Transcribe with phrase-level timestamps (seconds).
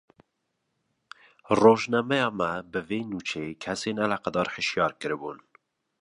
[1.59, 5.37] Rojnameya me, bi vê nûçeyê kesên eleqedar hişyar kiribûn